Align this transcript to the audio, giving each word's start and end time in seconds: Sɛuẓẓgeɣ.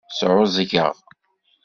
Sɛuẓẓgeɣ. 0.17 0.95